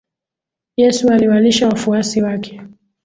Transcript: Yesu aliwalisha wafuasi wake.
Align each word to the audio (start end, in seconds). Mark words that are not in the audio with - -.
Yesu 0.77 1.09
aliwalisha 1.09 1.67
wafuasi 1.69 2.21
wake. 2.21 2.61